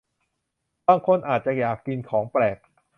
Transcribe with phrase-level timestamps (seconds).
[0.87, 2.57] บางคนอาจจะอยากกินของแปลก